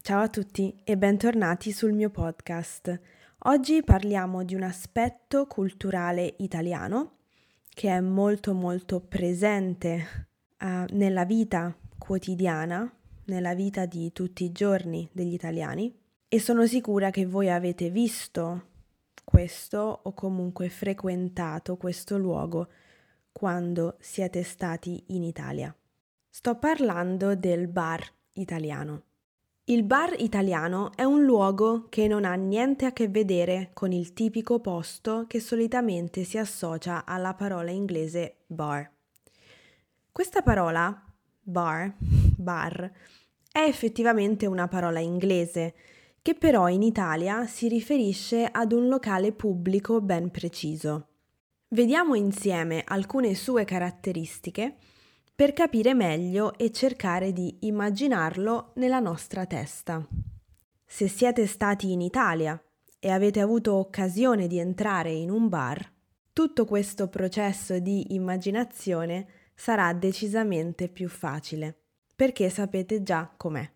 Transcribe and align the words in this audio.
Ciao 0.00 0.22
a 0.22 0.28
tutti 0.28 0.80
e 0.84 0.96
bentornati 0.96 1.72
sul 1.72 1.92
mio 1.92 2.08
podcast. 2.08 2.98
Oggi 3.40 3.82
parliamo 3.82 4.44
di 4.44 4.54
un 4.54 4.62
aspetto 4.62 5.46
culturale 5.46 6.36
italiano 6.38 7.16
che 7.68 7.90
è 7.90 8.00
molto 8.00 8.54
molto 8.54 9.00
presente 9.00 10.28
uh, 10.60 10.84
nella 10.94 11.24
vita 11.24 11.76
quotidiana, 11.98 12.90
nella 13.24 13.54
vita 13.54 13.86
di 13.86 14.10
tutti 14.12 14.44
i 14.44 14.52
giorni 14.52 15.06
degli 15.12 15.34
italiani 15.34 15.94
e 16.28 16.40
sono 16.40 16.64
sicura 16.66 17.10
che 17.10 17.26
voi 17.26 17.50
avete 17.50 17.90
visto 17.90 18.68
questo 19.24 20.00
o 20.04 20.14
comunque 20.14 20.70
frequentato 20.70 21.76
questo 21.76 22.16
luogo 22.16 22.68
quando 23.32 23.96
siete 23.98 24.42
stati 24.44 25.04
in 25.08 25.24
Italia. 25.24 25.74
Sto 26.30 26.56
parlando 26.56 27.34
del 27.34 27.66
bar 27.66 28.02
italiano. 28.34 29.07
Il 29.70 29.82
bar 29.82 30.14
italiano 30.16 30.92
è 30.94 31.04
un 31.04 31.24
luogo 31.24 31.88
che 31.90 32.08
non 32.08 32.24
ha 32.24 32.32
niente 32.32 32.86
a 32.86 32.92
che 32.94 33.06
vedere 33.08 33.68
con 33.74 33.92
il 33.92 34.14
tipico 34.14 34.60
posto 34.60 35.26
che 35.28 35.40
solitamente 35.40 36.24
si 36.24 36.38
associa 36.38 37.04
alla 37.04 37.34
parola 37.34 37.70
inglese 37.70 38.38
bar. 38.46 38.90
Questa 40.10 40.40
parola, 40.40 40.98
bar, 41.42 41.94
bar, 41.98 42.90
è 43.52 43.58
effettivamente 43.58 44.46
una 44.46 44.68
parola 44.68 45.00
inglese 45.00 45.74
che 46.22 46.34
però 46.34 46.68
in 46.68 46.80
Italia 46.80 47.46
si 47.46 47.68
riferisce 47.68 48.48
ad 48.50 48.72
un 48.72 48.88
locale 48.88 49.32
pubblico 49.32 50.00
ben 50.00 50.30
preciso. 50.30 51.08
Vediamo 51.68 52.14
insieme 52.14 52.84
alcune 52.86 53.34
sue 53.34 53.66
caratteristiche 53.66 54.76
per 55.38 55.52
capire 55.52 55.94
meglio 55.94 56.58
e 56.58 56.72
cercare 56.72 57.32
di 57.32 57.58
immaginarlo 57.60 58.72
nella 58.74 58.98
nostra 58.98 59.46
testa. 59.46 60.04
Se 60.84 61.06
siete 61.06 61.46
stati 61.46 61.92
in 61.92 62.00
Italia 62.00 62.60
e 62.98 63.08
avete 63.08 63.38
avuto 63.38 63.76
occasione 63.76 64.48
di 64.48 64.58
entrare 64.58 65.12
in 65.12 65.30
un 65.30 65.48
bar, 65.48 65.92
tutto 66.32 66.64
questo 66.64 67.06
processo 67.06 67.78
di 67.78 68.16
immaginazione 68.16 69.28
sarà 69.54 69.92
decisamente 69.92 70.88
più 70.88 71.08
facile, 71.08 71.82
perché 72.16 72.50
sapete 72.50 73.04
già 73.04 73.32
com'è. 73.36 73.70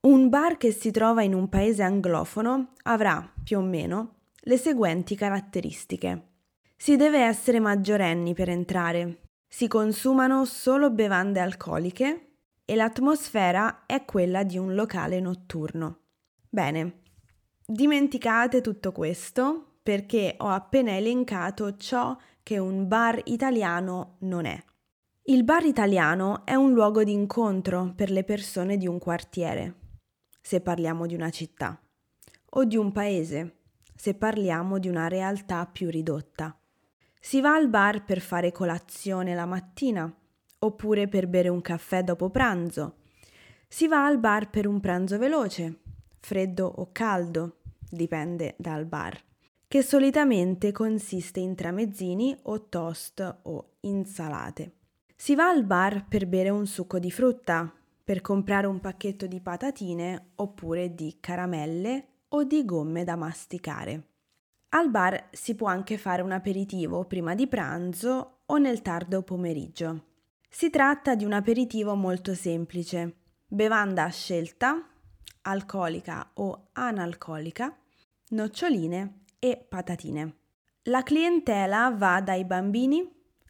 Un 0.00 0.28
bar 0.28 0.56
che 0.56 0.72
si 0.72 0.90
trova 0.90 1.22
in 1.22 1.34
un 1.34 1.48
paese 1.48 1.84
anglofono 1.84 2.72
avrà, 2.82 3.32
più 3.44 3.58
o 3.58 3.62
meno, 3.62 4.14
le 4.34 4.56
seguenti 4.56 5.14
caratteristiche. 5.14 6.30
Si 6.74 6.96
deve 6.96 7.20
essere 7.20 7.60
maggiorenni 7.60 8.34
per 8.34 8.48
entrare, 8.48 9.21
si 9.54 9.68
consumano 9.68 10.46
solo 10.46 10.90
bevande 10.90 11.38
alcoliche 11.38 12.36
e 12.64 12.74
l'atmosfera 12.74 13.84
è 13.84 14.06
quella 14.06 14.44
di 14.44 14.56
un 14.56 14.74
locale 14.74 15.20
notturno. 15.20 15.98
Bene, 16.48 17.02
dimenticate 17.66 18.62
tutto 18.62 18.92
questo 18.92 19.74
perché 19.82 20.36
ho 20.38 20.48
appena 20.48 20.96
elencato 20.96 21.76
ciò 21.76 22.16
che 22.42 22.56
un 22.56 22.88
bar 22.88 23.20
italiano 23.24 24.16
non 24.20 24.46
è. 24.46 24.58
Il 25.24 25.44
bar 25.44 25.66
italiano 25.66 26.46
è 26.46 26.54
un 26.54 26.72
luogo 26.72 27.04
di 27.04 27.12
incontro 27.12 27.92
per 27.94 28.10
le 28.10 28.24
persone 28.24 28.78
di 28.78 28.86
un 28.86 28.98
quartiere, 28.98 29.74
se 30.40 30.62
parliamo 30.62 31.04
di 31.04 31.14
una 31.14 31.28
città, 31.28 31.78
o 32.52 32.64
di 32.64 32.78
un 32.78 32.90
paese, 32.90 33.58
se 33.94 34.14
parliamo 34.14 34.78
di 34.78 34.88
una 34.88 35.08
realtà 35.08 35.66
più 35.66 35.90
ridotta. 35.90 36.56
Si 37.24 37.40
va 37.40 37.54
al 37.54 37.68
bar 37.68 38.04
per 38.04 38.20
fare 38.20 38.50
colazione 38.50 39.32
la 39.36 39.46
mattina, 39.46 40.12
oppure 40.58 41.06
per 41.06 41.28
bere 41.28 41.48
un 41.48 41.60
caffè 41.60 42.02
dopo 42.02 42.30
pranzo. 42.30 42.96
Si 43.68 43.86
va 43.86 44.04
al 44.04 44.18
bar 44.18 44.50
per 44.50 44.66
un 44.66 44.80
pranzo 44.80 45.18
veloce, 45.18 45.82
freddo 46.18 46.66
o 46.66 46.88
caldo, 46.90 47.60
dipende 47.88 48.56
dal 48.58 48.86
bar, 48.86 49.16
che 49.68 49.82
solitamente 49.82 50.72
consiste 50.72 51.38
in 51.38 51.54
tramezzini 51.54 52.36
o 52.42 52.68
toast 52.68 53.38
o 53.42 53.76
insalate. 53.82 54.72
Si 55.14 55.36
va 55.36 55.48
al 55.48 55.64
bar 55.64 56.08
per 56.08 56.26
bere 56.26 56.50
un 56.50 56.66
succo 56.66 56.98
di 56.98 57.12
frutta, 57.12 57.72
per 58.02 58.20
comprare 58.20 58.66
un 58.66 58.80
pacchetto 58.80 59.28
di 59.28 59.40
patatine 59.40 60.32
oppure 60.34 60.92
di 60.92 61.18
caramelle 61.20 62.06
o 62.30 62.42
di 62.42 62.64
gomme 62.64 63.04
da 63.04 63.14
masticare. 63.14 64.08
Al 64.74 64.88
bar 64.88 65.28
si 65.32 65.54
può 65.54 65.68
anche 65.68 65.98
fare 65.98 66.22
un 66.22 66.32
aperitivo 66.32 67.04
prima 67.04 67.34
di 67.34 67.46
pranzo 67.46 68.38
o 68.46 68.56
nel 68.56 68.80
tardo 68.80 69.22
pomeriggio. 69.22 70.04
Si 70.48 70.70
tratta 70.70 71.14
di 71.14 71.26
un 71.26 71.34
aperitivo 71.34 71.94
molto 71.94 72.34
semplice, 72.34 73.16
bevanda 73.46 74.04
a 74.04 74.08
scelta, 74.08 74.82
alcolica 75.42 76.30
o 76.34 76.68
analcolica, 76.72 77.76
noccioline 78.30 79.24
e 79.38 79.62
patatine. 79.68 80.36
La 80.84 81.02
clientela 81.02 81.90
va 81.90 82.22
dai 82.22 82.46
bambini, 82.46 83.06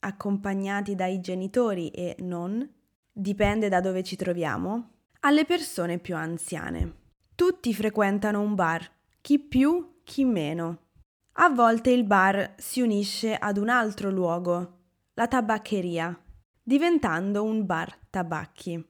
accompagnati 0.00 0.94
dai 0.94 1.20
genitori 1.20 1.88
e 1.88 2.16
non, 2.18 2.68
dipende 3.10 3.70
da 3.70 3.80
dove 3.80 4.02
ci 4.02 4.16
troviamo, 4.16 4.90
alle 5.20 5.46
persone 5.46 5.98
più 5.98 6.14
anziane. 6.14 6.94
Tutti 7.34 7.72
frequentano 7.72 8.38
un 8.42 8.54
bar, 8.54 8.86
chi 9.22 9.38
più, 9.38 10.00
chi 10.04 10.24
meno. 10.26 10.84
A 11.38 11.50
volte 11.50 11.90
il 11.90 12.04
bar 12.04 12.54
si 12.56 12.80
unisce 12.80 13.34
ad 13.34 13.58
un 13.58 13.68
altro 13.68 14.10
luogo, 14.10 14.78
la 15.12 15.28
tabaccheria, 15.28 16.18
diventando 16.62 17.42
un 17.42 17.66
bar 17.66 17.94
tabacchi. 18.08 18.82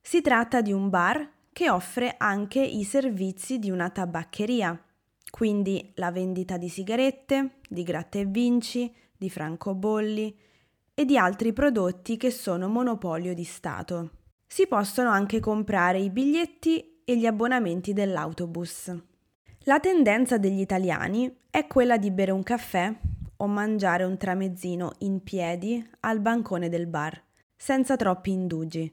Si 0.00 0.20
tratta 0.20 0.62
di 0.62 0.72
un 0.72 0.90
bar 0.90 1.30
che 1.52 1.70
offre 1.70 2.16
anche 2.18 2.60
i 2.60 2.82
servizi 2.82 3.60
di 3.60 3.70
una 3.70 3.88
tabaccheria, 3.88 4.76
quindi 5.30 5.92
la 5.94 6.10
vendita 6.10 6.56
di 6.56 6.68
sigarette, 6.68 7.60
di 7.68 7.84
gratta 7.84 8.18
e 8.18 8.24
vinci, 8.24 8.92
di 9.16 9.30
francobolli 9.30 10.36
e 10.94 11.04
di 11.04 11.16
altri 11.16 11.52
prodotti 11.52 12.16
che 12.16 12.32
sono 12.32 12.66
monopolio 12.66 13.32
di 13.32 13.44
Stato. 13.44 14.10
Si 14.44 14.66
possono 14.66 15.10
anche 15.10 15.38
comprare 15.38 16.00
i 16.00 16.10
biglietti 16.10 17.02
e 17.04 17.16
gli 17.16 17.26
abbonamenti 17.26 17.92
dell'autobus. 17.92 18.92
La 19.66 19.78
tendenza 19.78 20.38
degli 20.38 20.58
italiani 20.58 21.32
è 21.48 21.68
quella 21.68 21.96
di 21.96 22.10
bere 22.10 22.32
un 22.32 22.42
caffè 22.42 22.92
o 23.36 23.46
mangiare 23.46 24.02
un 24.02 24.16
tramezzino 24.16 24.94
in 24.98 25.22
piedi 25.22 25.88
al 26.00 26.18
bancone 26.18 26.68
del 26.68 26.88
bar, 26.88 27.22
senza 27.54 27.94
troppi 27.94 28.32
indugi. 28.32 28.92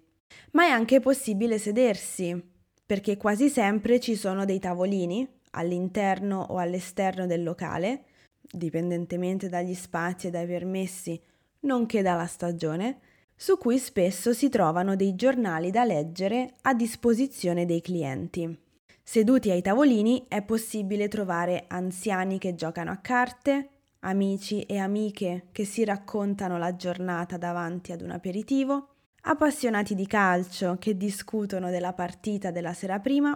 Ma 0.52 0.66
è 0.66 0.70
anche 0.70 1.00
possibile 1.00 1.58
sedersi, 1.58 2.40
perché 2.86 3.18
quasi 3.18 3.50
sempre 3.50 4.00
ci 4.00 4.14
sono 4.14 4.46
dei 4.46 4.60
tavolini 4.60 5.28
all'interno 5.52 6.46
o 6.50 6.58
all'esterno 6.58 7.26
del 7.26 7.42
locale, 7.42 8.04
dipendentemente 8.40 9.50
dagli 9.50 9.74
spazi 9.74 10.28
e 10.28 10.30
dai 10.30 10.46
permessi, 10.46 11.20
nonché 11.62 12.04
dalla 12.04 12.28
stagione, 12.28 13.00
su 13.36 13.58
cui 13.58 13.80
spesso 13.80 14.34
si 14.34 14.50
trovano 14.50 14.96
dei 14.96 15.16
giornali 15.16 15.72
da 15.72 15.84
leggere 15.84 16.54
a 16.62 16.76
disposizione 16.76 17.66
dei 17.66 17.82
clienti. 17.82 18.68
Seduti 19.12 19.50
ai 19.50 19.64
tavolini 19.64 20.26
è 20.28 20.44
possibile 20.44 21.08
trovare 21.08 21.66
anziani 21.68 22.38
che 22.38 22.54
giocano 22.54 22.92
a 22.92 22.98
carte, 22.98 23.70
amici 24.02 24.62
e 24.62 24.78
amiche 24.78 25.48
che 25.52 25.66
si 25.66 25.84
raccontano 25.84 26.60
la 26.60 26.76
giornata 26.76 27.36
davanti 27.36 27.92
ad 27.92 28.02
un 28.02 28.12
aperitivo, 28.12 28.90
appassionati 29.22 29.96
di 29.96 30.06
calcio 30.06 30.76
che 30.78 30.96
discutono 30.96 31.72
della 31.72 31.94
partita 31.94 32.52
della 32.52 32.74
sera 32.74 33.00
prima 33.00 33.36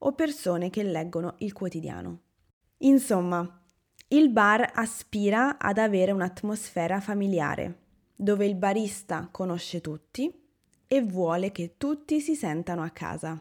o 0.00 0.12
persone 0.12 0.68
che 0.68 0.82
leggono 0.82 1.36
il 1.38 1.54
quotidiano. 1.54 2.18
Insomma, 2.80 3.58
il 4.08 4.28
bar 4.28 4.70
aspira 4.74 5.56
ad 5.56 5.78
avere 5.78 6.12
un'atmosfera 6.12 7.00
familiare, 7.00 7.78
dove 8.14 8.44
il 8.44 8.54
barista 8.54 9.30
conosce 9.30 9.80
tutti 9.80 10.30
e 10.86 11.00
vuole 11.00 11.52
che 11.52 11.76
tutti 11.78 12.20
si 12.20 12.34
sentano 12.34 12.82
a 12.82 12.90
casa. 12.90 13.40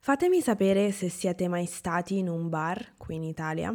Fatemi 0.00 0.40
sapere 0.40 0.90
se 0.92 1.08
siete 1.08 1.48
mai 1.48 1.66
stati 1.66 2.18
in 2.18 2.28
un 2.28 2.48
bar 2.48 2.94
qui 2.96 3.16
in 3.16 3.24
Italia 3.24 3.74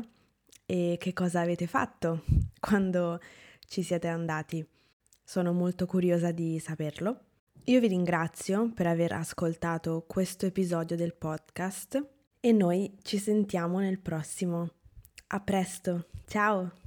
e 0.66 0.98
che 1.00 1.14
cosa 1.14 1.42
avete 1.42 1.68
fatto 1.68 2.24
quando 2.60 3.20
ci 3.68 3.84
siete 3.84 4.08
andati. 4.08 4.66
Sono 5.24 5.54
molto 5.54 5.86
curiosa 5.86 6.32
di 6.32 6.60
saperlo. 6.60 7.20
Io 7.66 7.80
vi 7.80 7.88
ringrazio 7.88 8.72
per 8.74 8.88
aver 8.88 9.14
ascoltato 9.14 10.04
questo 10.06 10.46
episodio 10.46 10.98
del 10.98 11.16
podcast 11.16 12.06
e 12.40 12.52
noi 12.52 12.98
ci 13.04 13.18
sentiamo 13.18 13.80
nel 13.80 14.00
prossimo. 14.00 14.70
A 15.28 15.40
presto, 15.40 16.08
ciao! 16.26 16.83